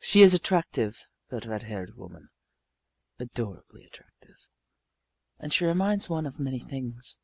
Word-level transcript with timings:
She 0.00 0.20
is 0.20 0.34
attractive, 0.34 1.02
that 1.30 1.46
red 1.46 1.62
haired 1.62 1.96
woman 1.96 2.28
adorably 3.18 3.84
attractive. 3.86 4.36
And 5.38 5.50
she 5.50 5.64
reminds 5.64 6.10
one 6.10 6.26
of 6.26 6.38
many 6.38 6.58
things. 6.58 7.18